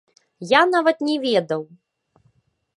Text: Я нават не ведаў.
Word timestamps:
Я 0.51 0.61
нават 0.71 1.05
не 1.09 1.15
ведаў. 1.27 1.61